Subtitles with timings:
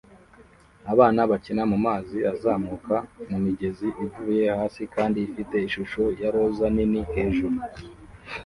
[0.91, 2.95] Abana bakina mumazi azamuka
[3.29, 7.57] mumigezi ivuye hasi kandi ifite ishusho ya roza nini hejuru